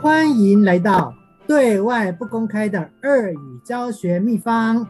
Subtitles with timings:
[0.00, 1.12] 欢迎来到
[1.44, 4.86] 对外不公开的二语教学秘方。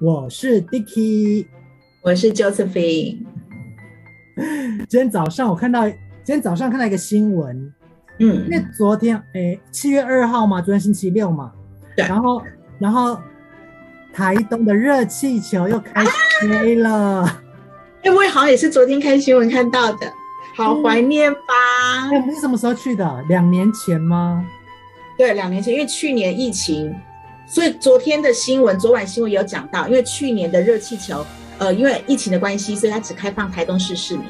[0.00, 1.46] 我是 Dicky，
[2.00, 3.18] 我是 Josephine。
[4.88, 7.70] 今天早上我看到，今天早上看到一个新闻，
[8.18, 11.52] 嗯，因为昨天诶七月二号嘛，昨天星期六嘛，
[11.94, 12.42] 对，然后
[12.78, 13.20] 然后
[14.10, 16.10] 台东的热气球又开始
[16.48, 17.24] 飞了。
[18.02, 20.10] 哎、啊，我也好像也是昨天看新闻看到的。
[20.60, 22.10] 好怀念吧！
[22.12, 23.24] 我们是什么时候去的？
[23.28, 24.44] 两年前吗？
[25.16, 26.94] 对，两年前，因为去年疫情，
[27.46, 31.24] 所以昨天的新闻，昨晚新闻也有讲到，因为去年的热气球，
[31.58, 34.24] 呃，因为疫情的关系，所以它只开放台东市市民。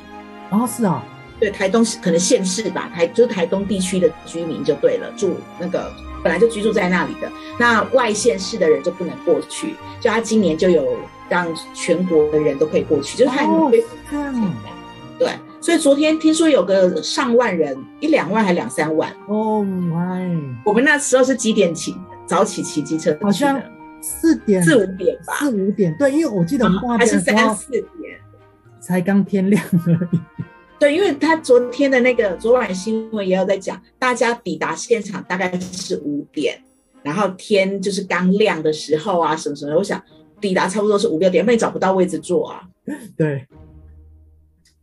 [0.51, 1.05] 哦，是啊，
[1.39, 9.75] 对，台东市可能县市吧，台就是台东地区的居民就对了，住那个本来就居住在那里的，那外县市的人就不能过去。
[10.01, 10.97] 就他今年就有
[11.29, 14.55] 让全国的人都可以过去，就是他已经恢复这样，
[15.19, 15.29] 对。
[15.61, 20.57] 所以昨天听说有个上万人，一两万还两三万哦，my！
[20.65, 21.95] 我们那时候是几点起？
[22.27, 23.61] 早起骑机车，好像
[24.01, 25.93] 四点四五点吧，四五点。
[25.99, 27.85] 对，因为我记得我们还是三四点，
[28.79, 30.21] 才刚天亮而已。
[30.79, 36.63] 对，因为他昨天的那个昨晚新闻也有在讲，大家抵达现场大概是五点，
[37.03, 39.77] 然后天就是刚亮的时候啊，什么什么。
[39.77, 40.01] 我想
[40.41, 42.63] 抵达差不多是五六点，因为找不到位置坐啊。
[43.17, 43.45] 对。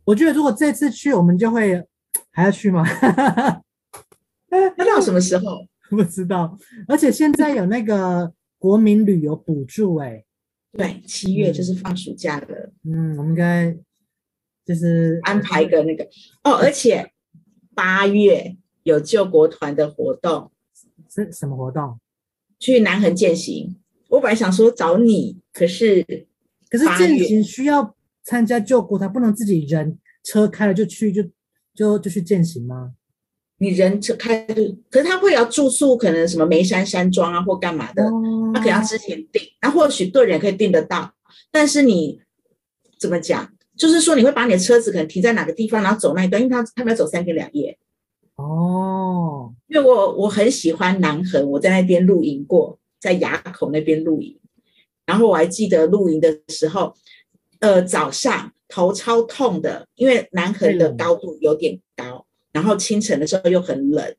[0.08, 1.84] 我觉得如果这次去，我们就会
[2.30, 2.82] 还要去吗？
[4.48, 5.66] 那到什么时候？
[5.90, 6.58] 不知道。
[6.86, 10.24] 而且现在有那个国民旅游补助，哎，
[10.72, 12.72] 对，七月就是放暑假了。
[12.84, 13.76] 嗯，我们应该
[14.64, 16.04] 就是安排一个那个
[16.42, 16.54] 哦。
[16.54, 17.12] 而且
[17.74, 20.50] 八月有救国团的活动，
[21.14, 22.00] 是什么活动？
[22.58, 23.76] 去南横践行。
[24.08, 26.02] 我本来想说找你，可是
[26.70, 27.94] 可是践行需要。
[28.28, 31.22] 参加救国他不能自己人车开了就去就
[31.74, 32.92] 就就去践行吗？
[33.56, 34.44] 你人车开，
[34.90, 41.10] 可是他会要住宿，可能什么梅山山庄啊或干嘛的，哦、他可能要之前订，那或许个人可以订得到，
[41.50, 42.20] 但是你
[43.00, 43.50] 怎么讲？
[43.78, 47.78] 就是说你会把你的车子可能停在哪个地方，然后走那一段，因为他他们要走三天两夜。
[48.36, 54.38] 哦，因为我我很喜欢南横，我在那边露营过，在垭口那边露营，
[55.06, 56.94] 然后我还记得露营的时候。
[57.60, 64.14] 呃，早上头超痛的，因为南横的高度有点高，然后清晨的时候又很冷。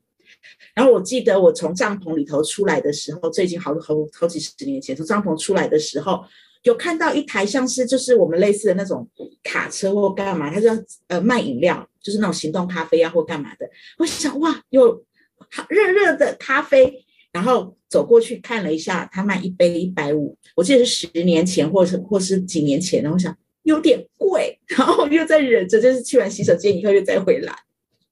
[0.74, 6.24] 然后我记得我从帐篷里头出来的时候，这已经好好好几十年前，从帐篷出来的时候，
[6.62, 9.08] 有看到一台像是就是我们类似的那种
[9.42, 10.68] 卡车或干嘛，它就
[11.08, 13.68] 呃卖饮料，就是那种行动咖啡啊或干嘛的。
[13.98, 15.04] 我想哇，有
[15.68, 17.04] 热热的咖啡。
[17.32, 23.02] 然后走过去看了一下，他卖一杯一百五，我记得是十年前，或是或是几年前。
[23.02, 27.54] 然后我想有点贵，然后又在忍着，就是去完洗手间以后又再回来，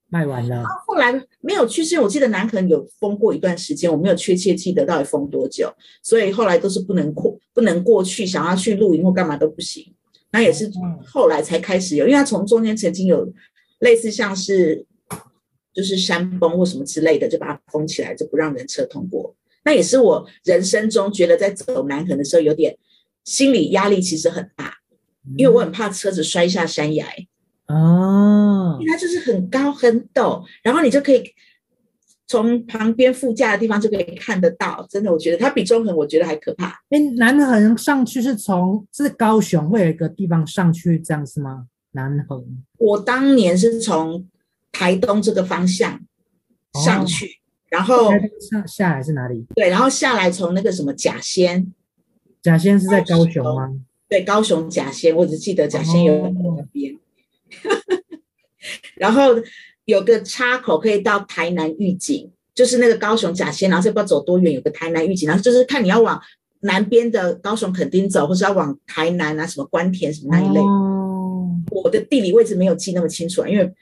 [0.07, 0.63] 卖完了。
[0.87, 5.69] 后来没有去，是因为我记得南横有封过一段时间，我没有确切记得到底封多久，
[6.01, 9.93] 所以后来都是不能过，不能过去，想要去露营或干嘛都不行。
[10.31, 10.71] 那也是
[11.05, 13.33] 后来才开始有，因为他从中间曾经有
[13.79, 14.85] 类似像是。
[15.79, 19.33] 就是山崩或什么之类的，就把它封起来，就不让人车通过。
[19.63, 22.77] 那也是我人生中觉得在走南横的时候，有点
[23.23, 24.73] 心理压力，其实很大，
[25.37, 27.05] 因为我很怕车子摔下山崖。
[27.67, 31.23] 哦，因为它就是很高很陡，然后你就可以
[32.27, 34.85] 从旁边副驾的地方就可以看得到。
[34.89, 36.67] 真的，我觉得它比中横我觉得还可怕。
[36.89, 41.67] 哎，南横上去是从是高雄会有一个地方上去这样子吗？
[41.91, 42.45] 南横，
[42.77, 44.27] 我当年是从。
[44.71, 45.99] 台东这个方向
[46.83, 47.29] 上去，哦、
[47.69, 49.45] 然后下下来是哪里？
[49.55, 51.73] 对，然后下来从那个什么甲仙，
[52.41, 53.71] 甲仙是在高雄吗？
[54.07, 56.99] 对，高雄甲仙，我只记得甲仙有个那边，哦、
[58.95, 59.35] 然后
[59.85, 66.21] 有个插口可以到台南玉井，就是那个高雄甲仙，然后这不知道走多远，有个台南玉井，然后就是看你要往
[66.61, 70.59] 南边的高雄垦丁走，或是要往台南啊什么关田什么那一类。
[70.59, 73.73] 哦，我的地理位置没有记那么清楚啊，因为。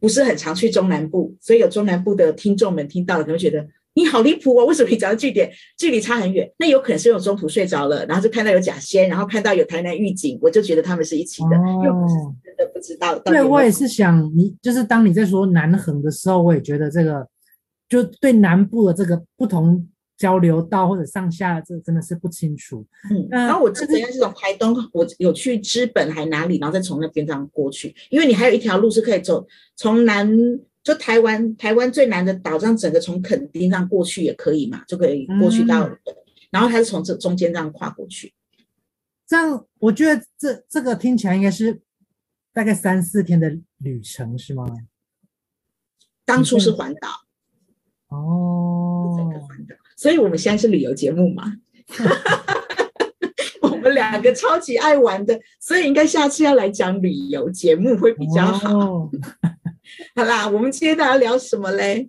[0.00, 3.64] 不是很常去中南部，所以有中南部的听众们听到了，可能会觉得
[3.94, 6.50] 你好离谱哦，为什么你找的据点距离差很远？
[6.58, 12.14] 那有可能是因为我中途睡着了，然后就看到有假仙，然后看到有台南预警，我就觉得他们是一起的，哦、又不是
[12.44, 13.18] 真的不知道。
[13.20, 17.26] 对，我也是想你，就是当你在说南横的时候，我也觉得这个
[17.88, 19.86] 就对南部的这个不同。
[20.20, 22.86] 交流道或者上下，这真的是不清楚。
[23.10, 27.96] 嗯，然后我之前是从台东，我有去知本还哪里，然后再从那边这样过去。
[28.10, 29.46] 因为你还有一条路是可以走，
[29.76, 30.30] 从南
[30.82, 35.88] 就台湾台湾最南的岛，这样整个从垦丁这样过去也可以嘛，就可以过去到。
[35.88, 35.98] 嗯、
[36.50, 38.34] 然后它是从这中间这样跨过去。
[39.26, 41.80] 这样我觉得这这个听起来应该是
[42.52, 44.66] 大概三四天的旅程，是吗？
[46.26, 47.08] 当初是环岛。
[48.08, 48.88] 哦。
[50.00, 51.56] 所以我们现在是旅游节目嘛。
[53.60, 58.78] 我们两个超级爱玩的，所以应该下次要来讲旅游节目会比较好。
[58.78, 59.10] 哦、
[60.16, 62.08] 好啦，我们今天大家聊什么嘞？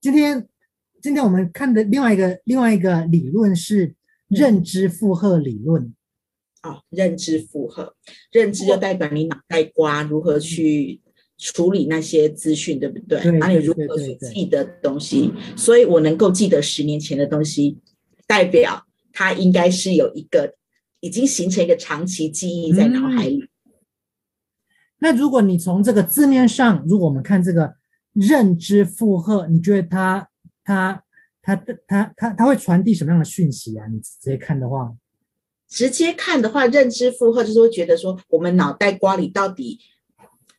[0.00, 0.48] 今天，
[1.00, 3.94] 今天我们看的另外一个另外一个理论是
[4.26, 5.84] 认知负荷理论。
[6.62, 7.94] 嗯、哦，认知负荷，
[8.32, 11.00] 认知就代表你脑袋瓜如何去
[11.38, 13.20] 处理那些资讯，对不对？
[13.22, 15.32] 对，然后你如何去记得东西？
[15.56, 17.78] 所以我能够记得十年前的东西，
[18.26, 20.54] 代表它应该是有一个
[21.00, 23.38] 已经形成一个长期记忆在脑海里。
[23.38, 23.72] 嗯、
[24.98, 27.78] 那如果你从这个字面上，如果我们看这个。
[28.14, 30.28] 认知负荷，你觉得它
[30.64, 31.04] 它
[31.40, 31.54] 它
[31.86, 33.86] 它它它会传递什么样的讯息啊？
[33.86, 34.92] 你直接看的话，
[35.68, 39.78] 直接看的话，认知负荷就是会觉得说，我们脑袋瓜里到底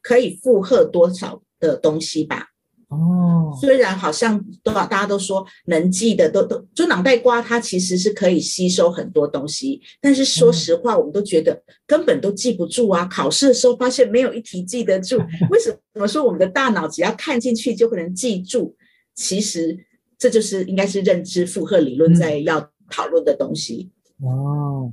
[0.02, 2.48] 可以负荷多少的东西吧。
[2.88, 13.06] 哦，虽然好像都大家都说能记的都都，就脑袋瓜它其实是可以吸收很多东西，但是说实话，我们都觉得根本都记不住啊。
[13.06, 15.20] 考试的时候发现没有一题记得住，
[15.52, 18.76] 为什么说我们的大脑只要看进去就可能记住？
[19.14, 19.78] 其实
[20.18, 23.92] 这就是应该是认知负荷理论在要讨论的东西。
[24.22, 24.92] 哦，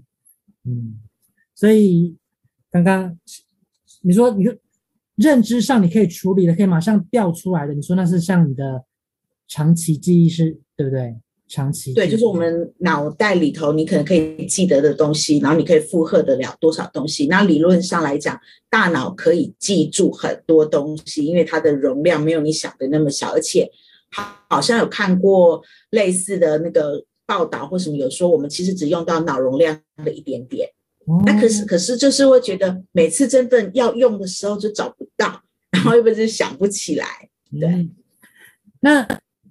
[0.66, 1.00] 嗯，
[1.54, 2.14] 所以
[2.70, 3.18] 刚刚
[4.02, 4.54] 你说你就。
[5.16, 7.74] 认知上你可以处理的，可以马上调出来的。
[7.74, 8.84] 你说那是像你的
[9.48, 11.16] 长期记忆是，对不对？
[11.48, 17.28] 长期对，就是我们脑袋里头你可能可以记得的东西，然后你可以负荷得了多少东西。
[17.28, 18.36] 那理论上来讲，
[18.68, 23.70] 大脑可以记住很多东西，因为它的容量没有你想的那么小，而且
[24.10, 30.68] 好好像有看过类似的那个报道或什么，有说我们其实只用到脑容量的一点点。
[31.24, 37.06] 那可是，可是就是会觉得每次真正要用的时候就找不到，然后又不是想不起来。
[37.60, 37.94] 对，嗯、
[38.80, 39.06] 那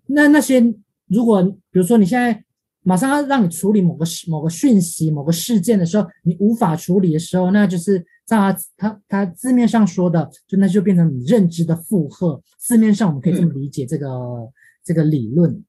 [0.08, 0.62] 那那些
[1.08, 1.42] 如果
[1.72, 2.44] 比如说你现在
[2.82, 12.44] 马上要让你处理某个某个讯息、某个事件的时候，你无法处理的时候，那就是照他他他字面上说的，就那就变成你认知的负荷。
[12.60, 14.52] 字面上我们可以这么理解这个、嗯、
[14.84, 15.64] 这个理论。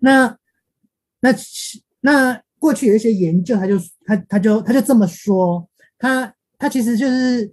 [0.00, 0.38] 那
[1.20, 1.34] 那
[2.00, 2.43] 那。
[2.64, 5.68] 过去有一些研究，他就他他就他就这么说，
[5.98, 7.52] 他他其实就是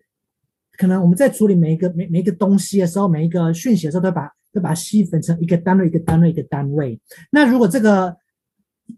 [0.78, 6.98] 可能我们在处理每一个每每一个东西的时候，每一个讯息的时候，都把都把它细分成一个单位一个单位一个单位。
[7.30, 8.16] 那如果这个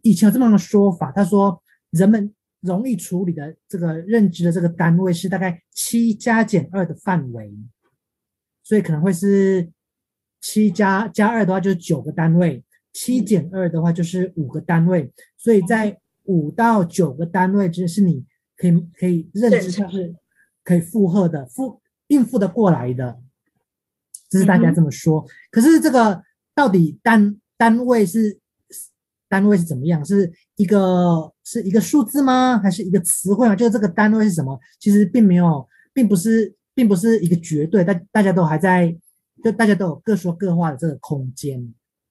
[0.04, 2.32] 以前有这么样的说法，他说人们
[2.62, 7.52] 容易处理的这个认知的这个单位是大概七加减二的范围，
[8.64, 9.68] 所以可能会是
[10.42, 12.64] 七加加二的话就是九个单位，
[12.94, 18.26] 七减二的话就是五个单位，所以在五到九个单位，就是你
[18.56, 20.16] 可以可以认知上是
[20.64, 23.20] 可以负荷的，负应付的过来的，
[24.30, 25.20] 这是大家这么说。
[25.22, 26.24] 嗯、可是这个
[26.56, 28.40] 到底单单位是
[29.28, 30.04] 单位是怎么样？
[30.06, 32.58] 是一个是一个数字吗？
[32.58, 33.56] 还是一个词汇吗？
[33.56, 34.58] 就是这个单位是什么？
[34.80, 38.96] 其实并没有，并不是，并不是一个绝对，大大家都还在，
[39.44, 41.60] 就大家都有各说各话的这个空间。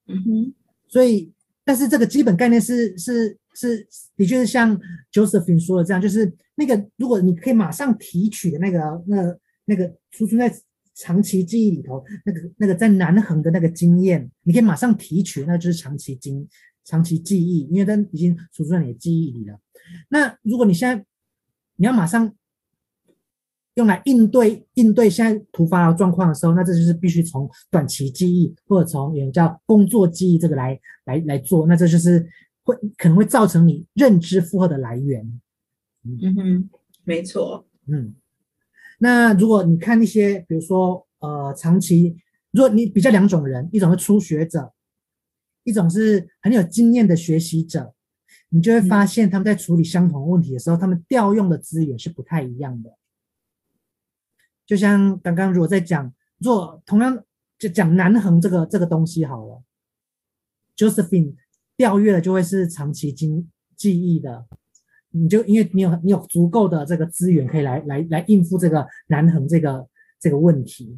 [0.06, 0.54] 嗯哼，
[0.88, 1.32] 所以，
[1.64, 3.38] 但是这个基本概念是是。
[3.54, 4.78] 是，的确是像
[5.12, 10.54] Josephine 说的这样，就是那个如果你可以马上提取的那个、那、那个储存在
[10.94, 16.48] 长期记忆里头，那个、那个在南横的那个经验，你可以马上提取，那就是长期经、
[16.84, 19.58] 长期记忆，因为它已经储存在你的记忆里了。
[20.08, 21.04] 那如果你现在
[21.76, 22.34] 你要马上
[23.74, 32.26] 用来应对应对现在突发状况的时候，那这就是必须从短期记忆或者从有人叫工作记忆这个来来来做，那这就是。
[32.64, 35.40] 会可能会造成你认知负荷的来源，
[36.04, 36.34] 嗯。
[36.34, 36.70] 哼，
[37.04, 38.14] 没错，嗯，
[38.98, 42.16] 那如果你看一些，比如说呃，长期，
[42.52, 44.72] 如果你比较两种人，一种是初学者，
[45.64, 47.94] 一种是很有经验的学习者，
[48.50, 52.96] 你就会发现他们在处理相同问题的时候，嗯、他们调用的资源是不太一样的。
[54.64, 57.24] 就像刚刚如果在讲，若同样
[57.58, 59.62] 就讲南横这个这个东西好了
[60.76, 61.34] ，Josephine。
[61.82, 64.46] 调阅的就会是长期经记忆的，
[65.10, 69.84] 你就因为你有你有足够的这个资源可以来来来应付这个南横这个
[70.20, 70.96] 这个问题，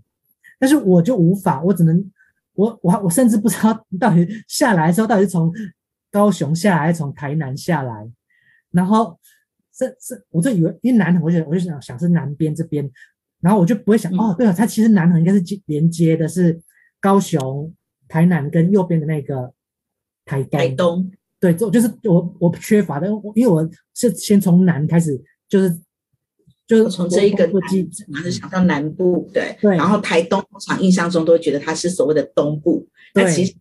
[0.58, 2.12] 但是我就无法，我只能
[2.52, 5.50] 我我我甚至不知道到底下来的时候到底是从
[6.10, 8.06] 高雄下来还是从台南下来，
[8.70, 9.18] 然后
[9.72, 12.86] 这这我就以为因为南横，我就我就想想是南边这边，
[13.40, 16.60] 然后我就不会想、嗯、哦，对了，它其实南横应该是连接的是
[17.00, 17.74] 高雄、
[18.06, 19.54] 台南跟右边的那个。
[20.24, 25.78] 台东，台东，对，就就是我我缺乏的，因为我是先从南开始，就是
[26.66, 27.60] 就是从这一个南，
[28.14, 33.54] 还是想到南部，对，对，然后台东通常印象中都会觉得它是所谓的东部，对，那其实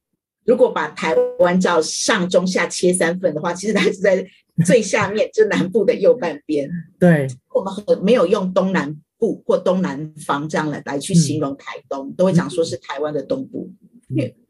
[0.45, 4.25] 如果把台湾照上中下切三份的话，其实它是在
[4.65, 6.69] 最下面，就南部的右半边。
[6.99, 13.71] 对，我们很没有用东南部或东南方这样来来去形容台东，嗯、都会讲说是台湾的东部。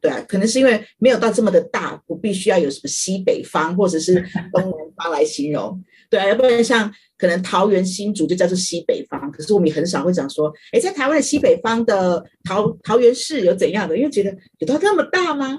[0.00, 4.14] 对啊，可能是因为没有到这么的大，不必须要有什么西北方或者是
[4.52, 5.82] 东南方来形容。
[6.10, 13.96] 对啊，要不然像可能桃园新竹就叫做西北方，可是我们很少会讲说，哎，在台湾的西北方的桃桃园市有怎样的？
[13.96, 15.58] 因为觉得有到这么大吗？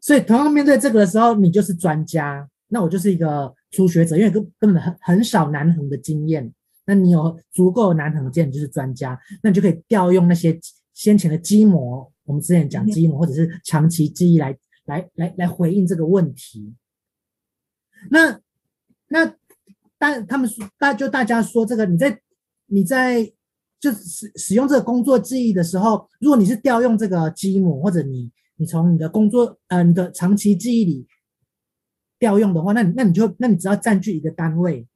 [0.00, 6.52] 所以同样面对这个的时候，你就是专家，那我就是一个初学者，因为根根本很很少南横的经验。
[6.86, 10.58] 那你有足够南横的经验，你就是专家，那你就可以调用那些
[11.00, 14.54] 先前的基模，我们之前讲基模或者是长期记忆来
[14.84, 16.74] 来来来回应这个问题。
[18.10, 18.38] 那
[19.08, 19.34] 那
[19.96, 22.20] 但他们说大就大家说这个你在
[22.66, 23.24] 你在
[23.80, 28.30] 就使使用这个工作记忆的时候，如果你是调用这个基模或者你。
[28.56, 31.06] 你从你的工作，呃，你的长期记忆里
[32.18, 34.86] 调用的话，那你那你就那你只要占据一个单位，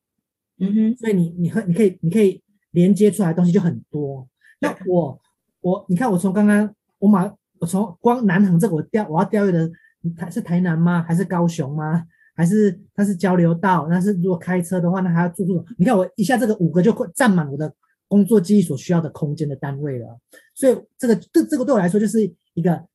[0.59, 4.29] 嗯哼，所以你你和你可以你可以连接出来的东西就很多。
[4.61, 5.19] 那我
[5.65, 7.25] 我你看我从刚刚我马
[7.59, 9.71] 我从光南横这个我调我要调用的
[10.17, 11.03] 台是台南吗？
[11.03, 12.07] 还是高雄吗？
[12.37, 13.89] 还是它是交流道？
[13.89, 15.65] 那是如果开车的话，那还要住宿。
[15.79, 17.73] 你看我一下这个五个就占满我的
[18.07, 20.21] 工作记忆所需要的空间的单位了。
[20.55, 22.87] 所以这个这这个对我来说就是一个。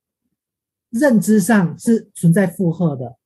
[0.92, 3.16] 认知上是存在负荷的，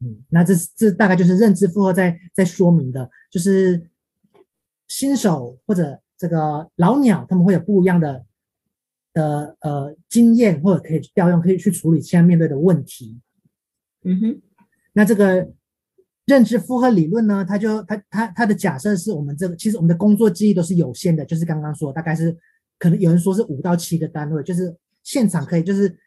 [0.00, 3.88] 嗯，那这这大概就是认知负荷在在说明的，就是
[4.88, 8.26] 新手或者这个老鸟他们会有不一样的
[9.16, 13.18] 的呃经验，或者可以调用，可以去处理现在面对的问题。
[14.04, 14.42] 嗯哼，
[14.92, 15.50] 那这个
[16.26, 22.36] 认知负荷理论呢，它就它它它的假设是我们这个其实我们的工作记忆都是有限的，就是刚刚说大概是
[22.78, 25.98] 可能有人说是五到七个单位，就是现场可以就是。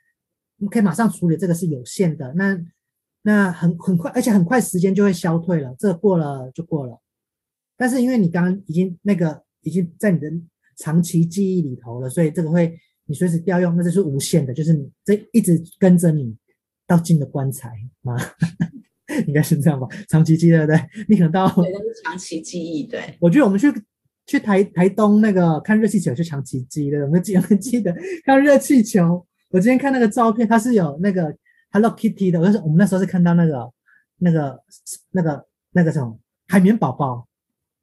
[0.61, 2.61] 你可以马上处理这个是有限的，那
[3.21, 6.99] 那很很快，而且很快时间就会消退了，这个过了就过了。
[7.77, 10.29] 但是因为你刚刚已经那个已经在你的
[10.75, 12.77] 长期记忆里头了，所以这个会
[13.09, 16.37] 你随时调用，那就是无限的，就是你这一直跟着你
[16.85, 17.69] 到进了棺材
[18.03, 18.15] 啊，
[19.25, 19.87] 应该是这样吧？
[20.07, 20.79] 长期记忆对不对？
[21.09, 22.83] 你可能到对，那是长期记忆。
[22.85, 23.67] 对，我觉得我们去
[24.27, 27.91] 去台台东那个看热气球，是长期记忆的，我们记我们记得
[28.23, 29.25] 看热气球。
[29.49, 31.35] 我今天看那个照片，它是有那个
[31.71, 32.39] Hello Kitty 的。
[32.39, 33.67] 我是我们那时候是看到那个、
[34.19, 34.63] 那个、
[35.09, 37.27] 那个、那个什么海绵宝宝。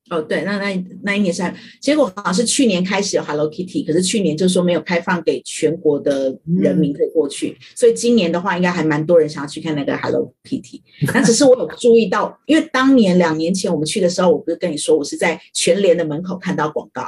[0.09, 1.43] 哦，对，那那那一年是，
[1.81, 10.81] 结果好像是去年开始有 Hello Kitty，可是去年就是说没有开放给全国的人民可以过去，嗯、所以今年的话应该还蛮多人想要去看那个 Hello Kitty。
[11.13, 17.03] 那只是我有注意到，因为当年两年前我们去的时候，我不是跟你说我是在全联的门口看到广告，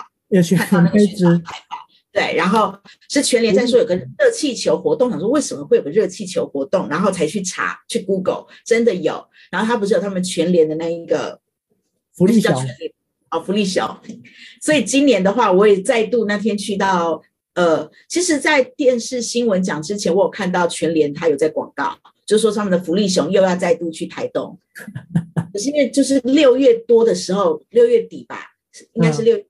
[0.56, 1.76] 看到那个宣传海报。
[2.10, 2.74] 对，然后
[3.08, 9.24] 是全联在说有个热气球活动，想说为什么会有个热气球活动，然后才去查去 Google，真的有。
[9.52, 11.38] 然后他不是有他们全联的那一个
[12.18, 12.52] 福利小
[13.30, 14.02] 哦，福利小。
[14.60, 17.22] 所以今年的话，我也再度那天去到
[17.54, 21.96] 呃，其实，在电视新闻讲之前，我有看到全联他有在广告，
[22.26, 24.58] 就说他们的福利熊又要再度去台东。
[25.52, 28.52] 可是因为就是六月多的时候，六月底吧，
[28.94, 29.46] 应该是六月。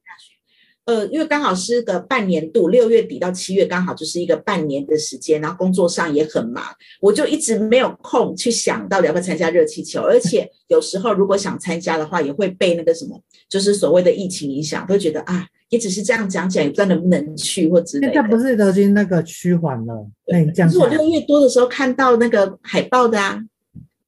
[0.89, 6.65] 呃，因为刚好是个半年度，六月底到七月刚好就是一个半年的时间，然后工作上也很忙，
[7.03, 18.15] 我就一直没有空去想到底要不要参加热气球，而且有时候如果想参加的话，也会被那个什么，就是所谓的疫情影响，会觉得啊，也只是这样讲讲，也不知道能不能去或之类的。
[18.15, 20.07] 现在不是都已经那个趋缓了？
[20.29, 20.69] 那你这样。
[20.71, 23.39] 可是我六月多的时候看到那个海报的啊，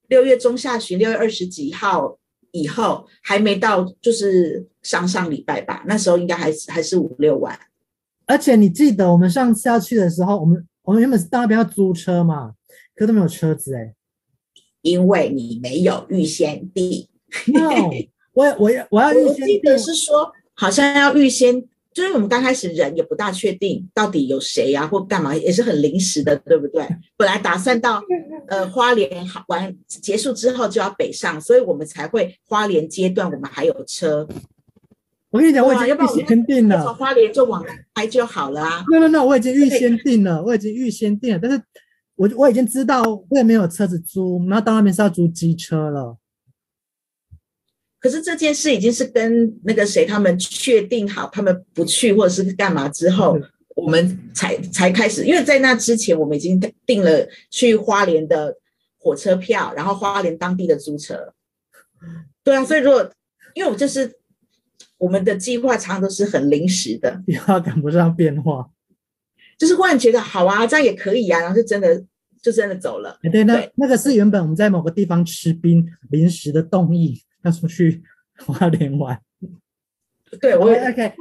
[0.09, 2.17] 六月中下旬，六月二十几号。
[2.53, 7.59] 以后还没到，就是上上礼拜吧，那时候应该还是还是五六万。
[8.27, 12.53] 而且你记得我们上次要去的时候，我们我们原本是到那边要租车嘛，
[12.95, 13.95] 可都没有车子哎、欸，
[14.83, 17.09] 因为你没有预先订。
[17.47, 17.91] no,
[18.33, 21.67] 我我我要预先记得是说好像要预先。
[22.01, 26.83] 就是我们刚开始人也不大确定到底有谁呀、啊，或干嘛，也是很临时的，对不对？
[27.19, 28.03] 本来打算到
[28.49, 34.27] 呃花莲好玩结束之后就要北上，所以我们才会花莲阶段我们还有车。
[35.29, 37.63] 我跟你讲，我已经预先订了，从花莲就往
[37.95, 38.83] 开就好了啊。
[38.91, 41.63] 那那那我已经预先订了，我已经预先订了，但是
[42.17, 46.17] 我我已经知道我也没有车子租，然后到那边是要租机车了。
[48.01, 53.39] 可是这件事已经是跟那个谁他们确定好，他们不去或者是干嘛之后，
[53.77, 55.25] 我们才才开始。
[55.25, 58.57] 因为在那之前，我们已经订了去花莲的
[58.99, 61.35] 火车票，然后花莲当地的租车。
[62.43, 63.11] 对啊，所以如果
[63.55, 64.11] 因为我就是
[64.97, 68.71] 我们的计划常常都是很临时的， 计划赶不上变化。
[69.59, 72.03] 就是忽然觉得好啊，这样也可以啊，然后就真的
[72.41, 73.19] 就真的走了。
[73.23, 78.03] 哎，对，那那个是原本我们在某个地方吃冰临时的动议，要出去
[78.39, 79.21] 花莲玩。
[80.41, 81.13] 对，我 OK，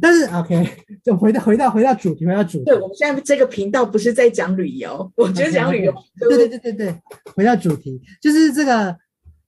[0.00, 0.66] 但是 OK，
[1.02, 2.64] 就回到回到回到主题，回到主题。
[2.64, 5.94] 对，我们现在这个频道不是在讲旅游，我觉得讲旅游。
[6.18, 7.02] 对对对对对，
[7.34, 8.96] 回到主题，就是这个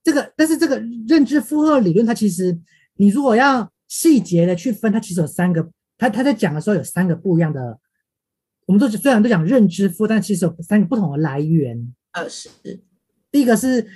[0.02, 2.58] 这个，但是这个认知负荷理论，它其实
[2.96, 7.78] 你如果要细节的去分，它其实有三个，它它在讲的时候有三个不一样的。
[8.66, 11.94] 我们都虽然都讲认知负，但其实有三个不同的来源。
[12.12, 12.49] 呃，是。
[13.30, 13.87] 第一个是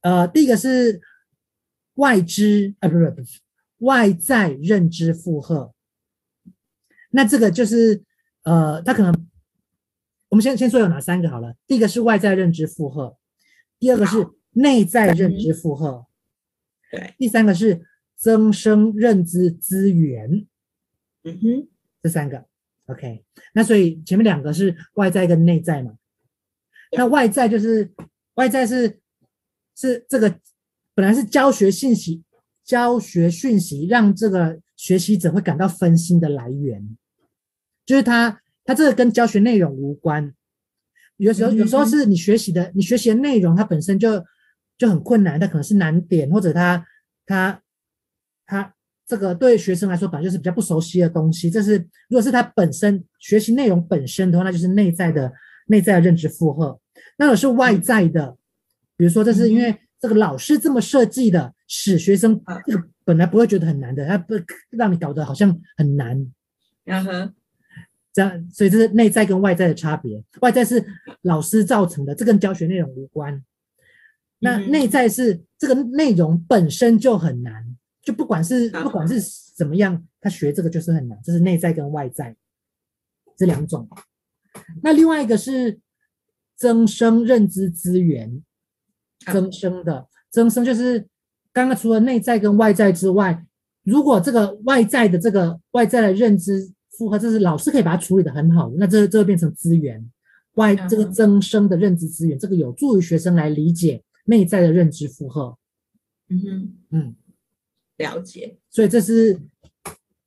[0.00, 1.00] 呃，第一个是
[1.94, 3.40] 外知啊，不是不是。
[3.78, 5.72] 外在认知负荷，
[7.10, 8.02] 那这个就是
[8.42, 9.28] 呃，它可能
[10.28, 11.54] 我们先先说有哪三个好了。
[11.66, 13.16] 第一个是外在认知负荷，
[13.78, 14.16] 第二个是
[14.50, 16.06] 内在认知负荷，
[16.90, 17.86] 对，第三个是
[18.16, 20.46] 增生认知资源。
[21.22, 21.68] 嗯哼，
[22.02, 22.46] 这三个
[22.86, 23.24] OK。
[23.52, 25.96] 那所以前面两个是外在跟内在嘛？
[26.96, 27.92] 那外在就是
[28.34, 29.00] 外在是
[29.78, 30.38] 是这个
[30.94, 32.24] 本来是教学信息。
[32.64, 36.98] 教学讯息让这个学习者会感到分心的来源，
[37.86, 40.34] 就是他他这个跟教学内容无关。
[41.16, 44.22] 有时候有时候是你学习的你学习的内容它本身就
[44.76, 46.86] 就很困难，它可能是难点，或者它
[47.24, 47.58] 它
[48.44, 48.74] 它
[49.06, 51.50] 这个对学生来说本来就是比较不熟悉的东西。
[51.50, 51.78] 这是
[52.10, 55.32] 如果是他本身学习内容本身的话，那就是内在的
[55.68, 56.78] 内在的认知负荷。
[57.16, 58.36] 那如果是外在的，
[58.98, 61.54] 比如说这是因为这个老师这么设计的。
[61.70, 64.32] 使学生这个本来不会觉得很难的，他不
[64.70, 66.32] 让你搞得好像很难，
[66.82, 67.12] 然后
[68.10, 70.24] 这样，所以这是内在跟外在的差别。
[70.40, 70.82] 外在是
[71.20, 73.44] 老师造成的，这跟教学内容无关。
[74.38, 79.20] 那内在是这个内容本身就很难，就不管是不管是
[79.54, 81.20] 怎么样，他学这个就是很难。
[81.22, 82.34] 这是内在跟外在
[83.36, 83.86] 这两种。
[84.82, 85.80] 那另外一个是
[86.56, 88.42] 增生认知资源，
[89.32, 91.06] 增生的增生就是。
[91.50, 93.44] 刚刚除了内在跟外在之外，
[93.82, 100.08] 如果这个外在的这个外在的认知负荷，这是老师可以把它处理的很好，那这这会变成资源，
[100.54, 105.56] 外这个增生的认知资源，这个有助于学生来理解内在的认知负荷。
[106.28, 107.16] 嗯哼，嗯，
[107.96, 108.58] 了解。
[108.70, 109.40] 所以这是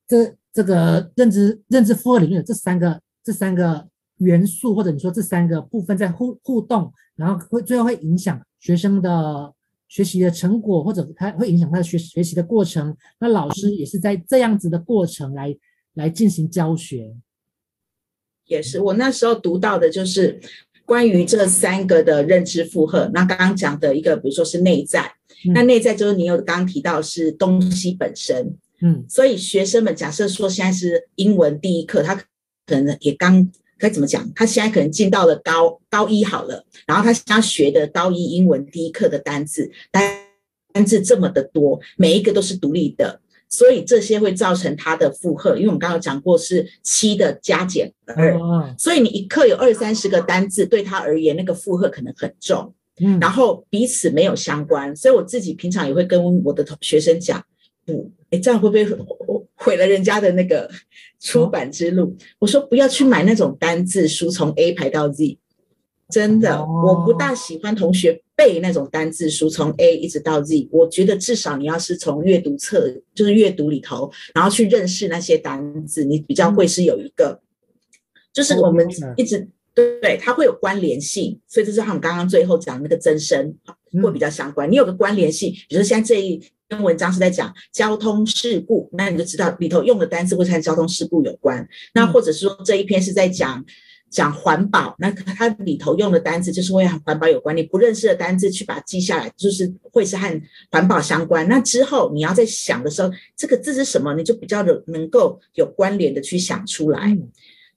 [0.06, 9.52] 这这个认知认知负荷里面的这三个这三个元素，或者你说这三个部分在互互动，然后会最后会影响学生的。
[9.88, 12.96] 学习的成果，或者他会影响他的学学习的过程。
[13.20, 15.54] 那老师也是在这样子的过程来
[15.92, 17.14] 来进行教学。
[18.46, 20.40] 也是，我那时候读到的就是
[20.86, 23.10] 关于这三个的认知负荷。
[23.12, 25.14] 那刚刚讲的一个，比如说是内在，
[25.46, 28.56] 嗯、那内在就是你有刚刚提到是东西本身。
[28.80, 32.14] 嗯，所以学生们假设说现在是英文第一课，他
[32.64, 33.52] 可能也刚。
[33.82, 34.30] 该怎么讲？
[34.32, 40.00] 他现在可能进到了高高一好了，然后他现在学的高一英文第一课的单字，单
[40.72, 45.56] 单字这么的多，每一个都是独立的，所以这些会造成他的负荷。
[45.56, 48.38] 因为我们刚刚讲过是七的加减二，
[48.78, 57.44] 所以你一课有二三十个单字，对他而言那个负荷可能很重，嗯，然后彼此没有相关，所以我自己平常也会跟我的同学生讲，
[57.84, 59.41] 不，哎，这样会不会？
[59.62, 60.68] 毁了人家的那个
[61.20, 62.16] 出版之路。
[62.38, 65.38] 我说不要去买那种单字书，从 A 排到 Z。
[66.10, 70.68] 真的，我不大喜欢同学背那种单字书，从 A 一直到 Z。
[70.70, 77.40] 我觉得至少你要是从阅读册，就是阅读里头，然后去认识那些单字，你比较会是有一个，
[78.30, 81.40] 就是我们一直对对，它会有关联性。
[81.46, 83.54] 所以这是他们刚刚最后讲那个增生
[84.02, 84.70] 会比较相关。
[84.70, 86.42] 你有个关联性，比如说现在这一。
[86.72, 91.66] 篇文章是在讲交通事故，那你就知道里头用的单词会和交通事故有关。
[91.92, 93.62] 那或者是说这一篇是在讲
[94.10, 97.54] 讲环保，那它里头用的单词就是会和环保有关。
[97.54, 101.46] 你不认识的单字去把它记下来，就是会是和环保相关。
[101.46, 107.16] 那之后你要在想的时候，这个字是什么，你就比较的能够有关联的去想出来。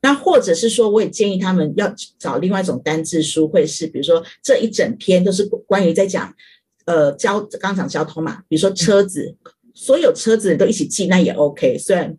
[0.02, 6.34] 那或者是说，我也建议他们要找另外一种单字书，会是比如说这一整篇都是关于在讲。
[6.86, 9.36] 呃，交刚讲交通嘛，比如说车子，
[9.74, 11.78] 所有车子都一起记，那也 OK。
[11.80, 12.16] 虽然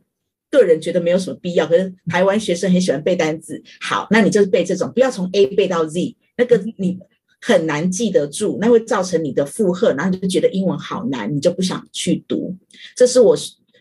[0.50, 3.62] 个人觉得没有什么必要，可是台湾学生很喜欢背单词。
[3.80, 6.98] 好，那你就是背这种，不要从 A 背到 Z，那个你
[7.40, 12.56] 很难记得住，那会造成你的负荷，然后你就觉得英文好难，你就不想去读。
[12.96, 13.36] 这是我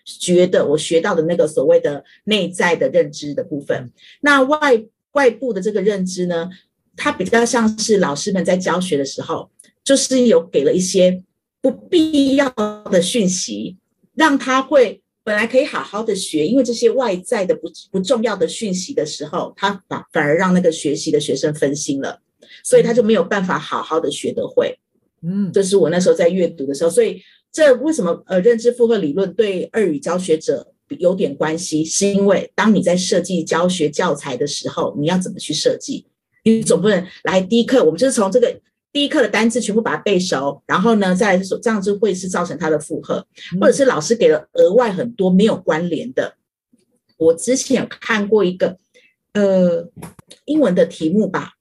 [0.06, 3.92] 觉得我学到的那个所谓的内在的认知的部分。
[4.22, 6.48] 那外外部的这个认知呢，
[6.96, 9.50] 它比较像是老师们在教学的时候。
[9.86, 11.24] 就是有给了一些
[11.62, 12.50] 不必要
[12.92, 13.78] 的讯息，
[14.16, 22.20] 让他会本来可以好好的学，因为这些外在的不不重要的讯息的时候，他反反而让那个学习的学生分心了，
[22.64, 24.78] 所以他就没有办法好好的学得会。
[25.22, 27.22] 嗯，这是我那时候在阅读的时候，所以
[27.52, 36.08] 这为什么呃认知负荷理论对二语教学者有点关系，是因为当你在设计教学教材的时候，你要怎么去设计？
[36.44, 38.60] 你总不能来第一课，我们就是从这个。
[38.96, 43.28] 第一课的单字全部把它背熟，然后呢，再来说这样子会是造成他的负荷，
[43.60, 46.36] 或者是老师给了额外很多没有关联的。
[47.18, 48.78] 我之前有看过一个
[49.34, 49.86] 呃
[50.46, 51.56] 英文的题目吧，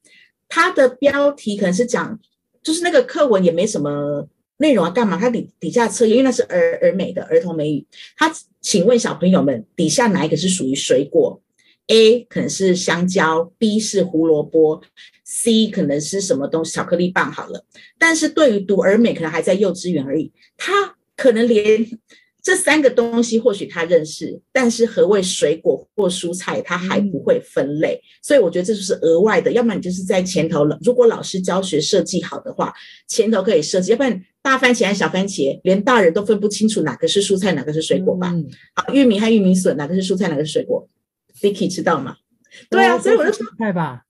[0.48, 2.16] 它的标题可能是讲，
[2.62, 5.18] 就是那个课文也没什么内容啊，干嘛？
[5.18, 7.84] 它底底下测验，因为那是儿儿美的儿童美语，
[8.16, 11.42] 它请问小朋友们，底下哪一个是属于水果
[11.88, 14.82] ？A 可能是香蕉，B 是胡萝卜
[15.24, 17.64] ，C 可能是什么东西，巧克力棒好了。
[17.98, 21.86] 但是对于读儿美，可能还在幼稚园而已，他可能连
[22.42, 27.98] 这三个东西或许他认识，但是何谓水果或蔬菜，他还不会分类。
[28.22, 30.78] 所以我觉得这就是额外的，要不然你就是在前头了。
[30.82, 32.74] 如果老师教学设计好的话，
[33.08, 38.34] 前头可以设计，要不然大番茄和小番茄，连大人都分不清楚哪个是蔬菜，哪个是水果吧？
[38.74, 40.86] 好，玉米和玉米笋，哪个是蔬菜，哪个是水果
[41.44, 42.16] ？Vicky 知道吗？
[42.70, 44.04] 对啊，所以我就说，菜吧。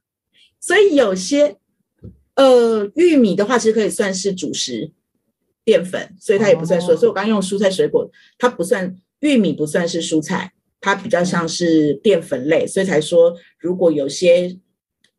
[0.60, 1.56] 所以有些
[2.34, 4.92] 呃玉米的话，其实可以算是主食
[5.64, 6.94] 淀粉，所以它也不算说。
[6.94, 14.58] 哦、所以我刚刚用蔬菜水果，它不算玉米，不算是蔬菜，它比较像是淀粉类，所以才说如果有些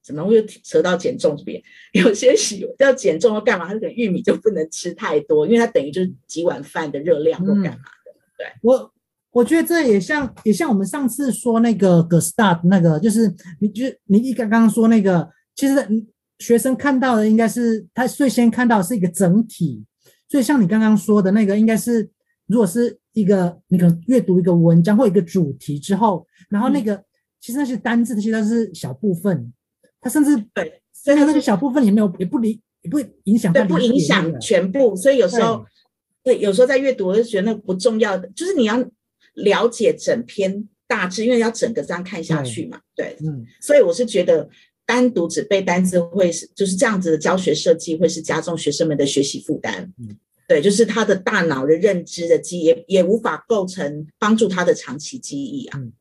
[0.03, 1.61] 怎么又扯到减重这边，
[1.93, 3.67] 有些是要减重要干嘛？
[3.67, 8.11] 它这个玉米就不能吃太多，因为它等于就是几碗饭的热量或干嘛的。
[8.11, 8.93] 嗯、对我。
[9.31, 15.75] 我觉得这也像，也像我们上次说那个 Gestalt 那个，就是你就你一刚刚说那个，其实
[16.39, 19.83] 学生看到的应该是他最先看到的是一个整体，
[20.27, 22.09] 所以像你刚刚说的那个，应该是
[22.47, 27.03] 如果是一个你可能阅读一个文章或一个主题之后，然后那个、嗯、
[27.39, 29.53] 其实那些单字这些都是小部分，
[30.01, 35.63] 它甚至对，所以那个小部分也没有也不理也不影响，对，不影响全部，所以有时候
[36.23, 38.83] 对，对，有时候在阅读我就觉得那个不重要的，就是你要。
[39.37, 44.49] 了解整篇大致，因为要整个这样看下去嘛，对，对嗯，所以我是觉得
[44.85, 55.77] 单独只背单词会是就是这样子的教学设计会是加重学生们的学习负担，嗯，对，就是他的大脑的认知的记忆也也无法构成帮助他的长期记忆啊。
[55.77, 55.91] 嗯，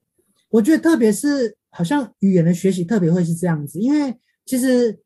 [0.48, 4.14] 我觉得特别是好像语言的学习特别会是这样子，因为
[4.46, 4.98] 其实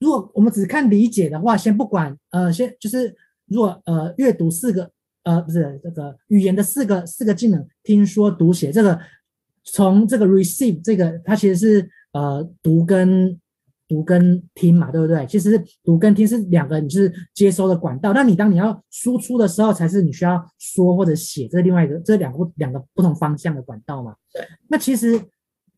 [0.00, 3.14] 如果我们只看理解的话，先不管呃，先就是
[3.46, 4.90] 如果呃阅读四个。
[5.24, 8.98] 呃，不是这个语言的四个四个技能，听说读写这个，
[9.62, 13.38] 从这个 receive 这个，它其实是呃读跟
[13.86, 15.24] 读跟听嘛，对不对？
[15.26, 24.16] 其实读跟听是两个你是接收的管道，那你当你要输出的时候，才是你需要说或者写这另外一个这两个两个不同方向的管道嘛。
[24.34, 24.44] 对。
[24.68, 25.20] 那其实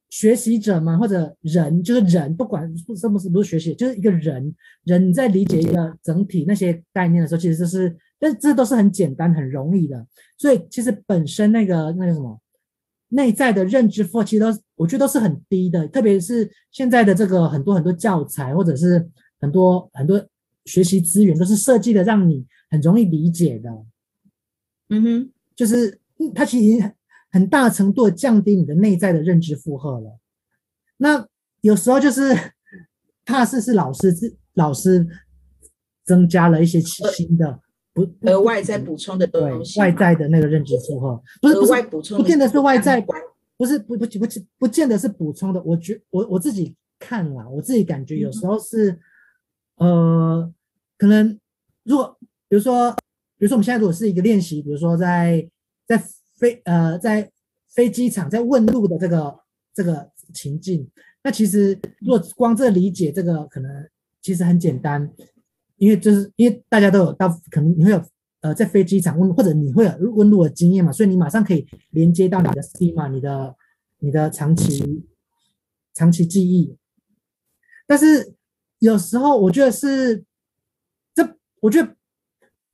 [0.09, 4.55] 学习者嘛，或者人就是人，不管是不是不是学习，就是一个人
[4.85, 7.95] 人在理解一个整体那些概念的时候，其实就是。
[8.25, 10.07] 但这都是很简单、很容易的，
[10.39, 12.41] 所以其实本身那个那个什么
[13.11, 15.87] 内在的认知负荷，其实都我觉得都是很低的。
[15.89, 19.07] 特别是现在的这个很多很多教材，或者是
[19.39, 20.27] 很多很多
[20.65, 23.71] 学习资源，都是设计的让你很容易理解的。
[24.89, 26.01] 嗯哼，就是
[26.35, 26.93] 它其实
[27.31, 30.19] 很大程度的降低你的内在的认知负荷了。
[30.97, 31.29] 那
[31.61, 32.35] 有时候就是
[33.27, 35.07] 怕是是老师是老师
[36.07, 37.61] 增加了一些新的。
[37.95, 43.01] 不 额外再补充的东西，外在的那个认知负荷，不是额外补充，不见得是外在，
[43.57, 44.27] 不是不不不不
[44.59, 45.63] 不见得是补充的。
[45.63, 48.99] 我觉我我自己看了，我自己感觉有时候是，
[49.77, 50.53] 呃，
[50.99, 51.39] 可能
[51.85, 52.91] 如果比如说，
[53.39, 55.49] 比如说我们现在如果是一个练习，比如说在
[55.87, 55.97] 在
[56.37, 57.31] 飞呃在
[57.73, 59.39] 飞机场在问路的这个
[59.73, 60.91] 这个情境，
[61.23, 63.89] 那其实如果光这理解这个，可能
[64.21, 65.09] 其实很简单。
[65.77, 68.01] 因为就是因为大家都有到，可能你会有
[68.43, 73.57] 呃在飞机场问，或者你会有问路的经验嘛，所以你马上可以连接到你的 C 嘛你的
[73.99, 75.05] 你的长期
[75.93, 76.77] 长期记忆。
[77.87, 78.35] 但是
[78.79, 80.25] 有时候我觉得是，
[81.13, 81.89] 这我觉得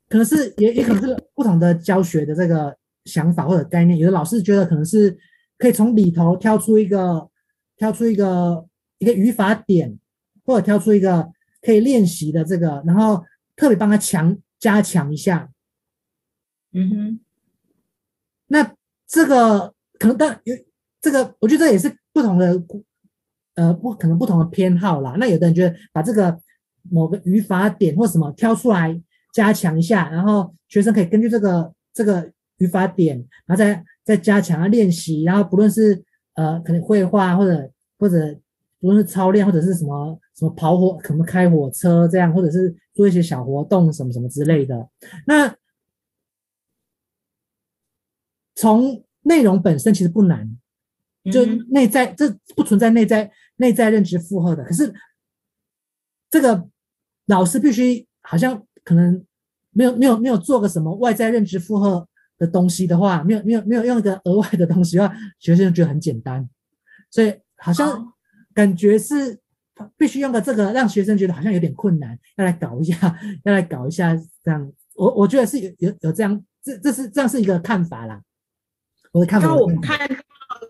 [0.09, 3.99] 可能是也也可能是不同的教学的这个想法或者概念。
[3.99, 5.19] 有的老师觉得可能是
[5.57, 7.31] 可以从里头挑出一个
[7.77, 8.67] 挑出一个
[8.99, 9.99] 一个语法点，
[10.45, 11.31] 或者挑出一个。
[11.63, 13.25] 可以练习的这个，然后
[13.57, 15.51] 特别帮他强加强一下。
[16.73, 17.21] 嗯哼，
[18.47, 18.75] 那
[19.07, 20.55] 这个可能但有
[21.01, 22.63] 这个，我觉得这也是不同的，
[23.55, 25.17] 呃，不可能不同的偏好啦。
[25.19, 26.41] 那有的人觉得把这个
[26.83, 29.01] 某个语法点或什么挑出来
[29.33, 38.39] 加强一下，然后学生可以根据这个这个语法点，然后再再加强啊练习，然后不论是呃可能绘画或者或者
[38.81, 44.89] 不论是操练或者是什么什么跑火，可能开火车这样，或者是做一些小活动什么什么之类的。
[45.27, 45.55] 那
[48.55, 50.59] 从内容本身其实不难，
[51.31, 54.93] 就内在这不存在内在内在认知负荷的，可是
[56.31, 56.69] 这个
[57.27, 59.25] 老师必须好像可能。
[59.73, 62.05] 没有没有没有做个什么外在认知负荷
[62.37, 66.51] 的东西的话，没有没有没有用一个额外的东西的话，学生觉得很简单，
[67.09, 68.13] 所以好像
[68.61, 69.39] 感觉是
[69.97, 74.71] 必须用个这个让学生觉得好像有点困难，要来搞一下， 要来搞一下这样。
[74.95, 78.21] 我我觉得是有有有这样，这这是这样是一个看法啦。
[79.13, 79.49] 我的看法。
[79.49, 80.15] 那我们看到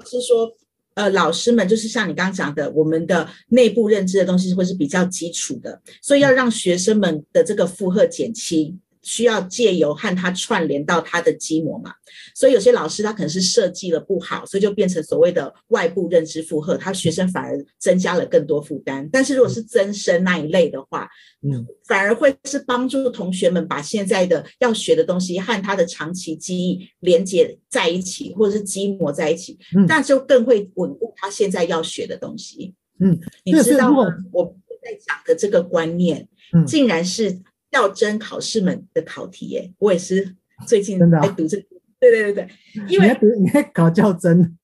[0.06, 0.48] 是说，
[0.94, 8.80] 呃，老师们就是像你刚刚讲的，我们的内部认知的东西会是比较基础的，所以要让学生们的这个负荷减轻。
[9.02, 11.94] 需要借由和他串联到他的基模嘛，
[12.34, 19.08] 所以有些老师他可能是设计了不好，所以就变成所谓的外部认知负荷，他学生反而增加了更多负担。
[19.10, 21.08] 但是如果是增生那一类的话，
[21.42, 32.74] 嗯，反而会是帮助同学们把现在的要学的东西和他的长期记忆连接在一起，或者是基模在一起，嗯，那就更会稳固他现在要学的东西。
[32.98, 34.04] 嗯，你知道吗？
[34.30, 37.40] 我在讲的这个观念，嗯，竟然是。
[37.70, 40.34] 校真考试们的考题耶，我也是
[40.66, 41.64] 最近在读这个，
[42.00, 42.48] 对对对对，
[42.88, 44.58] 因为你在考校真，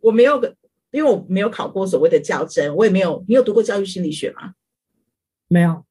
[0.00, 0.40] 我没有，
[0.92, 4.54] 因为我没有考过所谓的校真，我也没有，你有读过教育心理学吗？
[5.48, 5.84] 没有，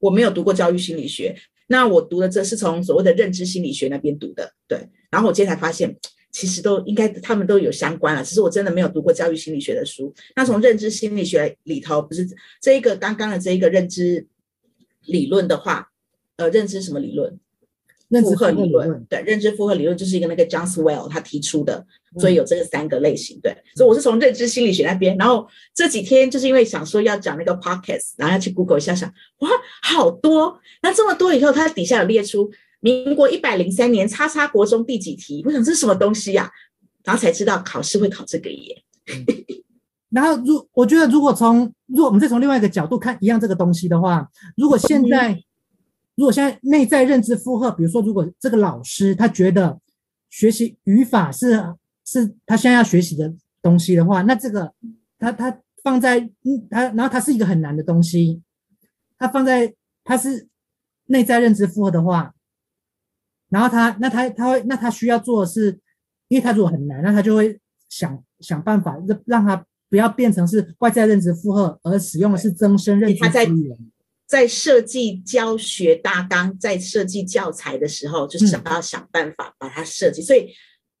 [0.00, 1.36] 我没有读过教育心理学。
[1.68, 4.88] 那我读的这是从所谓的认知心理学那边读的，对。
[5.10, 5.96] 然后我今天才发现，
[6.30, 10.12] 其实都应该他们都有相关了，只是我真的没有读过教育心理学的书。
[10.34, 12.28] 那从认知心理学里头，不是
[12.60, 14.26] 这一个刚刚的这一个认知。
[15.06, 15.90] 理论的话，
[16.36, 17.38] 呃，认知什么理论？
[18.22, 19.04] 负荷理论。
[19.08, 21.84] 对，认知负荷理论就是一个那个 John Swell 他提出的，
[22.20, 23.40] 所以有这个三个类型。
[23.42, 29.50] 对，嗯、所以我是从认知心理学那边，然后这几天就是因为想说要讲那个 podcast，然后要去 Google 一下想，想哇，
[29.82, 36.50] 好多，那这么多以后，它底下有列出民国一百零三年叉叉国中第几题，我想这是什么东西呀、啊？
[37.02, 38.84] 然后才知道考试会考这个耶。
[40.10, 45.32] 嗯然后，如我觉得，如果从如果我们再从另外一个角度看一样这个东西的话，如果现在，
[46.14, 49.80] 如果现在内在认知负荷，比如说，如果这个老师他觉得
[50.30, 51.60] 学习语法是
[52.04, 54.72] 是他现在要学习的东西的话，那这个
[55.18, 58.40] 他他放在嗯他，然后他是一个很难的东西，
[59.18, 60.46] 他放在他是
[61.06, 62.32] 内在认知负荷的话，
[63.48, 65.80] 然后他那他他会那他需要做的是，
[66.28, 69.66] 因为他如果很难，那他就会想想办法让让他。
[69.88, 73.78] 不要变成是外在认知负荷，而使用的是增生认知资源。
[74.26, 80.20] 在设计教学大纲、在设计教材的时候，就是想要想办法把它设计。
[80.20, 80.48] 嗯、所以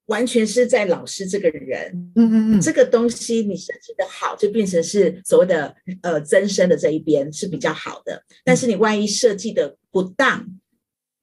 [0.04, 8.22] 完全是在老师这个人，嗯嗯嗯，这个东西你设计的好，就变成是所谓的呃增生的这一边是比较好的。
[8.44, 10.46] 但是你万一设计的不当，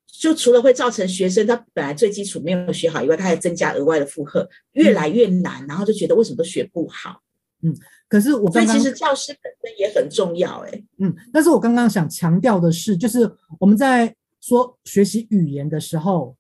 [0.06, 7.23] 就除了会造成学生他本来最基础没有学好以外，他还增加额外的负荷，越来越难，然后就觉得为什么都学不好。
[7.66, 7.74] 嗯，
[8.10, 10.86] 可是我刚刚其实教师本身也很重要哎、欸。
[10.98, 13.20] 嗯，但是我刚刚想强调的是，就是
[13.58, 16.36] 我们在说学习语言的时候，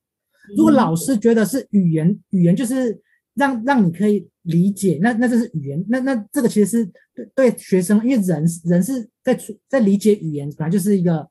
[0.58, 3.00] 如果老师觉得是语言，语言就是
[3.36, 11.30] 让让你可以理解，那那这是语言，那那这个其实是对对学生，因为人人是在在理解语言，本来就是一个，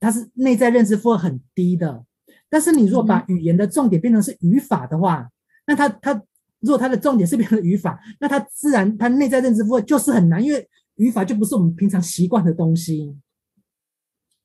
[0.00, 2.04] 他是内在认知负荷很低的。
[2.48, 5.30] 但是你如果把语言的重点变成是语法的话，
[5.66, 6.24] 那他他。
[6.60, 13.16] 如果它的重点是变成语法， 那它自然它内在认知部分就是很难，因为语法就不是我们平常习惯的东西。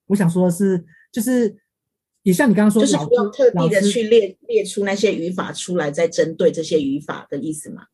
[0.08, 1.56] 我想说的是，就是
[2.24, 7.88] 也像你刚刚说，就是不用特地的去列列出那些语法出来，再针对这些语法的意思嘛？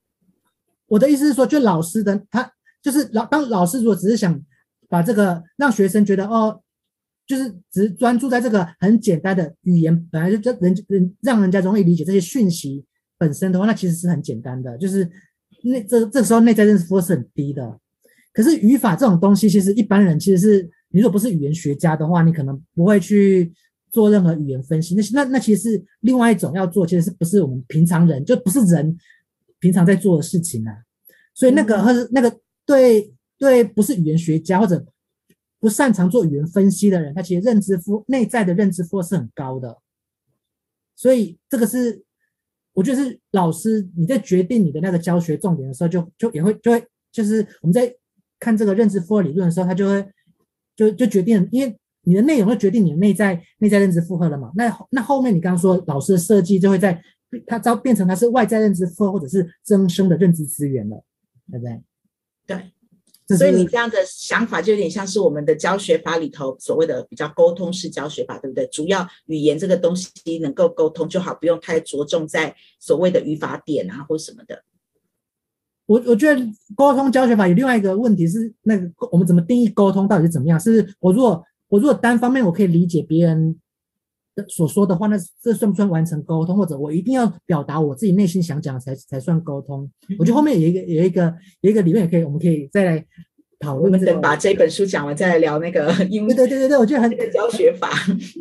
[0.88, 4.40] 我的意思是说，就老师的他就是老当老师如果只是想
[4.90, 6.62] 把这个让学生觉得哦，
[7.26, 12.86] 就是只专注在这个很简单的语言，本来就让人人让人家容易理解这些讯息。
[13.22, 15.08] 本身的话，那其实是很简单的，就是
[15.64, 17.80] 那这这时候内在认知负荷是很低的。
[18.34, 23.54] 可是语法这种东西，其实一般人其实是，你如果不是语言学家的话，你可能不会去
[23.92, 24.96] 做任何语言分析。
[24.96, 28.98] 那那那其实是另外一种要做，其实是不是我们平常人就不是人
[29.60, 30.74] 平常在做的事情啊？
[31.36, 34.84] 所以那个和那个对对，不是语言学家或者
[35.60, 39.78] 不擅长做语言分析的人，他其实认知负内在的认知负荷是很高的。
[40.96, 42.04] 所以这个是。
[42.74, 47.94] 我觉得是老师你在决定你的那个教学重点的时候就，就也会就会就是我们在
[48.40, 50.06] 看这个认知负荷理论的时候，他就会
[50.76, 54.52] 就就决定，因为你的内容会决定你的内在内在认知负荷了嘛？
[54.56, 57.02] 那那后面你刚刚说老师的设计就会在
[57.46, 61.04] 它招变成它是外在认知负荷或者是增生的认知资源了，
[61.52, 61.82] 对不对？
[62.48, 62.72] 对。
[63.38, 68.66] 所以你这样的想法就有点像是我们的教学法里头所谓的比较沟通式教学法，对不对？
[68.68, 74.64] 主要语言这个东西能够沟通就好，不用太着重在所谓的语法点啊或什么的。
[75.86, 76.42] 我我觉得
[76.76, 80.60] 沟通教学法有另外一个问题是，那个我们怎么定义沟通到底是怎么样？
[80.60, 83.60] 是我如果我如果单方面我可以理解别人的
[84.48, 86.56] 所说的话，那这算不算完成沟通？
[86.56, 89.90] 或者我一定要表达我自己内心想讲才才算沟通？
[90.18, 93.06] 我觉得后面有一个有一个有一个理论也可以，我们可以再来
[93.60, 93.86] 讨论。
[93.86, 96.36] 我们等把这本书讲完再来聊那个英文。
[96.36, 97.90] 对对对对，我觉得很教学法。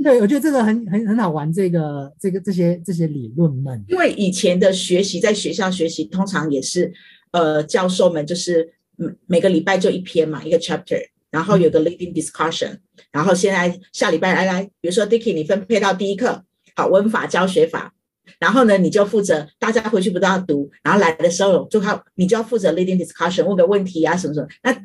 [0.03, 1.53] 对，我觉得这个很很很好玩。
[1.53, 6.93] 这个这个这些这些理论们，因为以前的学习在学校学习，通常也是。
[7.33, 12.79] 呃，教授们就是每每个礼拜就一篇嘛，一个 chapter，然后有个 leading discussion，
[13.13, 17.95] 然后现在下礼拜来来，比如说 Dicky，你分配到第一课，好，文法教学法，
[18.39, 24.77] 然后呢，你就负责，大家回去不都要读，然后来的时候就靠你就要负责 leading discussion，问个问题啊什么什么，那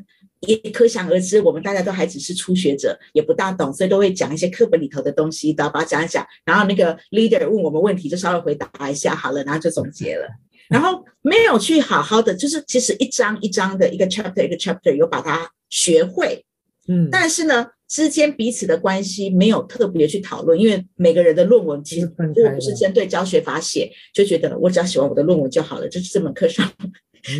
[0.42, 10.28] 也可想而知，我们大家都还只是初学者，也不大懂，所以都会讲一些课本里头的东西，都要把它讲一讲，然后那个 leader 问我们问题，就稍微回答一下好了，然后就总结了。
[10.70, 16.46] 然后没有去好好的，就是其实一章一章的一个 chapter 一个 chapter 有把它学会，
[16.88, 26.72] 嗯，但是呢，之间彼此的关系没有特别去讨论，因为每个人的论文其实如果不是针对教学法写，就觉得我只要写完我的论文就好了， 就是这门课上，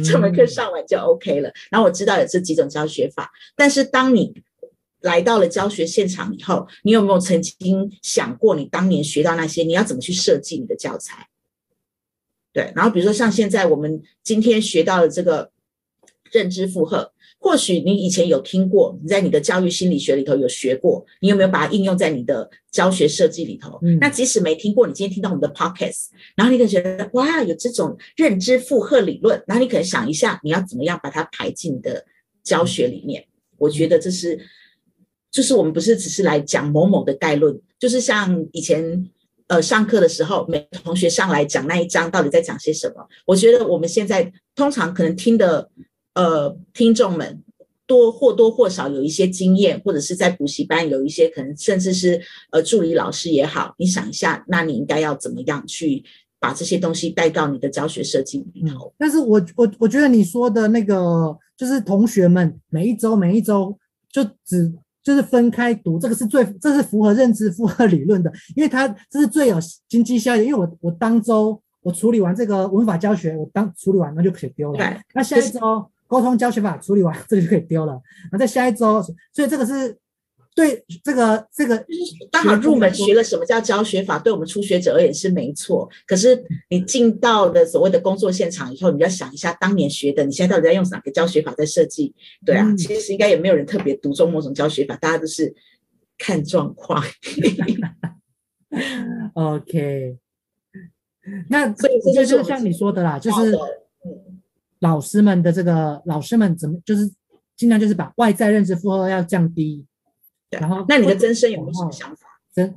[0.04, 1.50] 这门课上完就 OK 了。
[1.72, 4.34] 然后我知道有这几种教学法，但是当你
[5.00, 11.30] 来到了教学现场以后，你有没有曾经想过，你当年学到那些，你要怎么去设计你的教材？
[12.52, 15.52] 对，然后比如说像现在我们今天学到的这个
[16.32, 17.14] 认知负荷，
[17.46, 23.78] 或许你以前有听过，你在你的教育心理学里头有学过，你有没有把它应用在你的教学设计里头？
[23.84, 32.04] 嗯，那即使没听过，你今天听到我们的 podcast，然后你可能觉得哇，有这种认知负荷理论，然后你可能想一下，你要怎么样把它排进你的
[32.44, 33.24] 教学里面？
[33.60, 34.40] 我觉得这是，
[35.32, 39.08] 就是我们不是只是来讲某某的概论，就是像以前。
[39.48, 43.08] 呃，上课的时候，每个同学上来讲那一章到底在讲些什么？
[43.28, 45.70] 我觉得我们现在通常可能听的
[46.16, 47.44] 呃听众们
[47.86, 52.20] 多或多或少有一些经验，或者是在补习班有一些可能，甚至是
[52.52, 53.76] 呃助理老师也好。
[53.78, 56.04] 你想一下，那你应该要怎么样去
[56.40, 58.92] 把这些东西带到你的教学设计里头？
[58.98, 63.78] 但是我我我觉得你说的那个，就是同学们每一周每一周
[64.12, 64.74] 就只。
[65.06, 70.46] 就是分开读，这个是最，这是符合认知负荷理论的，因为它这是最有经济效益。
[70.46, 74.80] 因为我我当周我处理完这个文法教学，我当处理完那就可以丢了。
[74.80, 77.94] 对，那下一周沟通教学法处理完， 这个就可以丢了。
[78.24, 79.02] 然后在下一周，
[79.34, 79.98] 所以这个是。
[80.58, 81.86] 对这个这个
[82.32, 85.86] 刚好入门学了什么叫教学法，对我们初学者而言是没错。
[86.08, 92.16] 可是你进到了所谓的工作现场以后，你要想一下当年学的，你现在到底在用哪个教学法在设计？
[92.46, 95.54] 对啊，其实应该也没有人特别独中某种教学法，大家都是
[96.18, 97.04] 看状况。
[99.36, 100.18] OK，
[101.50, 103.54] 那所以这就是像你说的啦，就是
[104.80, 107.12] 老师们的这个老师们怎么就是
[107.56, 109.86] 尽量就是把外在认知负荷要降低。
[110.52, 112.28] 然后，那你的增生有没有什么想法？
[112.54, 112.76] 增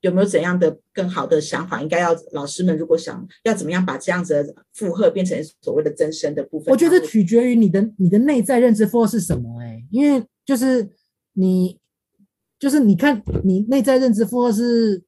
[0.00, 1.82] 有没有怎样的更好的想法？
[1.82, 6.70] 应该要老师们如果想要怎么样把这样子的负荷变成所谓的增生的部分？
[6.70, 9.60] 我觉得取决于你的你的内在认知负荷是什么？
[9.60, 10.88] 哎，因为就是
[11.32, 11.78] 你
[12.58, 15.02] 就是你看你内在认知负荷是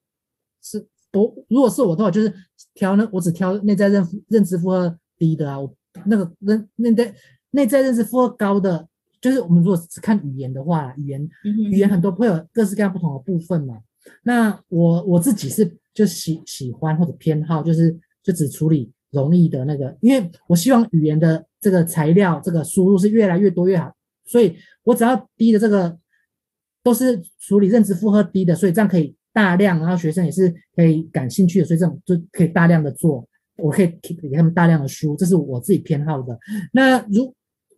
[0.63, 2.33] 是我如果是我的话，就是
[2.75, 5.73] 挑呢我只挑内在认认知负荷低的啊，我
[6.07, 7.15] 那个认内在
[7.53, 8.89] 内在认知负荷高的。
[9.21, 11.29] 就是我们如果只看语言的话，语言
[11.71, 13.79] 语言很多会有各式各样不同的部分嘛。
[14.23, 25.99] 那我我自己是就喜喜欢或者偏好，就是就只处理容易的那个，因为我希望语言的这个材料这个输入是越来越多越好，所以我只要低的这个
[26.83, 33.29] 都是处理认知负荷低的，所以这样可以大量，然后学生也是可以感兴趣的，所以这种就可以大量的做，
[33.61, 36.39] 我可以给他们大量的书，这是我自己偏好的。
[36.73, 37.35] 那如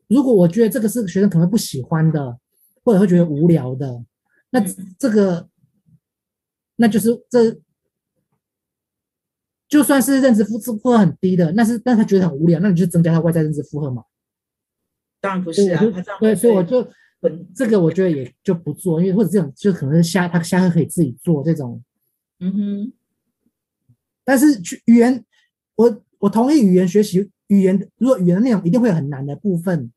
[0.08, 2.38] 如果我觉得这个是学生可能不喜欢的，
[2.84, 4.04] 或者会觉得无聊的，
[4.50, 4.60] 那
[4.98, 5.48] 这个，
[6.76, 7.58] 那就是这，
[9.68, 14.04] 就算是认知负荷很低的，那是但他觉得很无聊，那你就增加他外在认知负荷嘛？
[15.20, 15.82] 当然不是啊，
[16.20, 16.86] 对，所以我就
[17.54, 21.82] 这个我觉得也就不做，因为或者这种就可能是下他下课可以自己做这种，
[22.40, 22.92] 嗯哼。
[24.24, 24.46] 但是
[24.84, 25.24] 语言，
[25.76, 29.92] 我我同意语言学习语言，如果语言的内容一定会有很难的部分。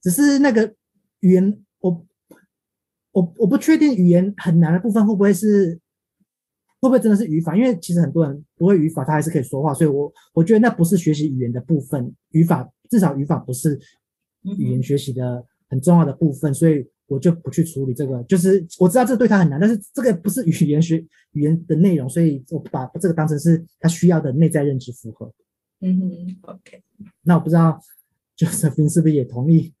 [0.00, 0.74] 只是那个
[1.20, 2.06] 语言，我
[3.10, 5.78] 我我不确定语言很难的部分会不会是
[6.80, 13.78] 会不会真的是语法，因为其实很多人不会语法，他还是可以说话，所以我我觉得那不是学习语言的部分，语法至少语法不是
[14.56, 18.22] 语言学习的很重要的部分，所以我就不去处理这个。
[18.24, 25.32] 就是我知道这对他很难，但是这个不是语言学语言的内容，所以我把这个当成是他需要的内在认知符合。
[25.80, 26.82] 嗯哼，OK。
[27.22, 27.80] 那我不知道
[28.36, 29.72] Josephine 是不是也同意？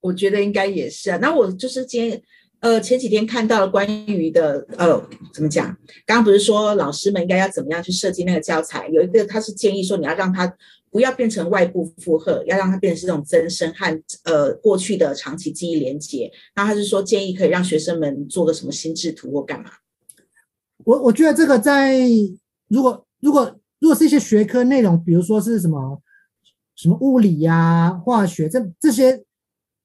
[0.00, 1.18] 我觉得应该也是啊。
[1.18, 2.22] 那我就是今天
[2.60, 5.00] 呃前几天看到了关于的呃
[5.34, 5.66] 怎么讲？
[6.06, 8.88] 刚刚不是说老师们应该要怎么样去设计那个教材？
[8.88, 10.46] 有一个他是建议说你要让他
[10.90, 16.30] 不要变成外部负荷，要让它变成是这种增生和呃过去的长期记忆连接。
[16.56, 19.70] 那他是说建议可以让学生们做个什么心智图或干嘛？
[20.84, 22.00] 我我觉得这个在
[22.68, 23.58] 如果如果。
[23.80, 26.02] 如果是一些学科内容，比如说是什么
[26.74, 29.24] 什么物理呀、啊、化学这这些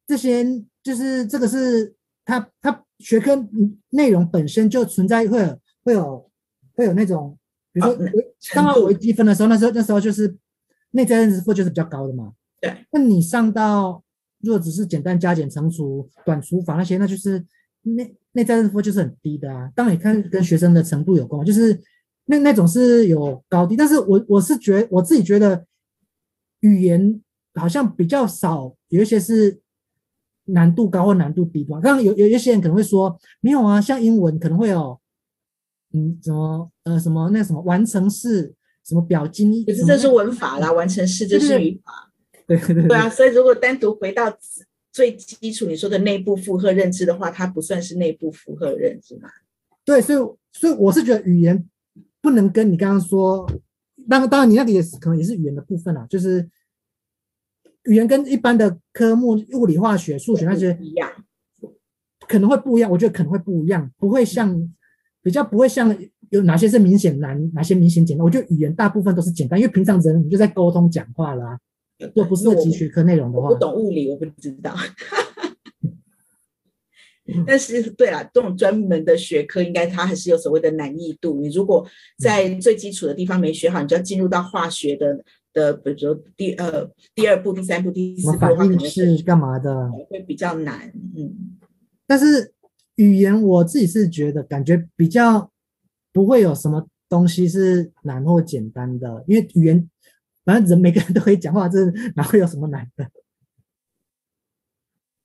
[0.07, 0.43] 这些，
[0.81, 1.93] 就是这个是
[2.25, 3.47] 它它学科
[3.91, 6.31] 内容本身就存在会有会有
[6.73, 7.37] 会有那种，
[7.71, 7.95] 比如说
[8.51, 10.35] 刚刚微积分的时候，那时候那时候就是
[10.93, 12.33] 内在认知负荷就是比较高的嘛。
[12.59, 12.73] 对。
[12.91, 14.03] 那你上到
[14.39, 17.45] 如果只是简单加减乘除、短除法那些，那就是
[17.83, 19.69] 内内在认知负荷就是很低的啊。
[19.75, 21.79] 当然你看跟学生的程度有关，就是。
[22.25, 25.65] 那那种是有高低，但是我我是觉我自己觉得
[26.61, 27.21] 语言
[27.55, 29.59] 好像比较少，有一些是
[30.45, 31.81] 难度高或难度低吧。
[31.81, 34.97] 刚刚有有一些人可能会说没有啊，像英文可能会有，
[35.91, 42.11] 嗯，什么呃什么那什么完成式，什么表经，可是这是文法啦，完成式这是语法，
[42.45, 43.09] 对对对，对啊。
[43.09, 44.37] 所以如果单独回到
[44.91, 49.29] 最基础你说的内部负荷认知的话，它不算是内部负荷认知嘛？
[49.85, 50.19] 对，所以
[50.51, 51.67] 所以我是觉得语言。
[52.21, 53.45] 不能跟你刚刚说，
[54.07, 56.49] 当然当然你那个也是可能也是语言的部分啦，就是
[57.83, 61.11] 语言跟一般的科目，物理、化学、数学那些一样，
[62.25, 62.89] 可能会不一样。
[62.89, 64.73] 我觉得可能会不一样，不会像
[65.21, 65.93] 比较不会像
[66.33, 68.25] 有哪些是明显难，哪些明显简单。
[68.25, 71.59] 我觉得语言大部分都是简单，因为平常人你就在沟通讲话啦，
[72.15, 74.75] 若不是这几学科内容的话，我不懂物理，我不知道。
[77.47, 81.39] 但是，对啊，这种专门的学科，应该它还是有所谓的难易度。
[81.39, 85.23] 你如果在最基础的地方没学好，你就要进入到化学的
[85.53, 89.89] 的，比如说第呃第二步、第三步、第四步，反应是干嘛的？
[90.09, 90.91] 会比较难。
[91.15, 91.55] 嗯，
[92.05, 92.51] 但是
[92.95, 95.49] 语言我自己是觉得感觉比较
[96.13, 99.89] 不会有什么东西是难或简单的，因为语言
[100.45, 101.79] 反正人每个人都可以讲话，这
[102.15, 103.09] 哪会有什么难的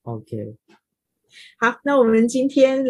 [0.02, 0.56] ？OK。
[1.60, 2.82] 好，那我们今天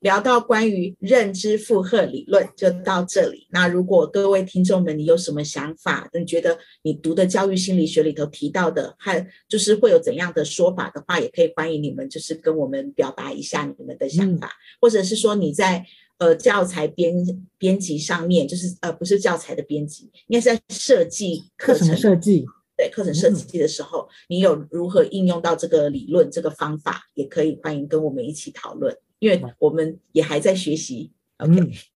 [0.00, 3.46] 聊到关于认知负荷理论就到这里。
[3.50, 6.10] 那如果各位听众们，你有什么想法？
[6.12, 15.86] 你觉得你读的教育心理学里头提到的，还就是会有怎样的说法的话，也可以欢迎你们就是跟我们表达一下你们的想法，嗯、或者是说你在
[16.18, 17.14] 呃教材编
[17.58, 22.46] 编辑上面，就是呃不是教材的编辑，应该是在设计课程设计。
[22.76, 31.12] 对课程设计的时候，嗯、你有如何应用到这个理论、这个方法，也可以欢迎跟我们一起讨论，因为我们也还在学习。
[31.36, 31.72] 嗯、OK，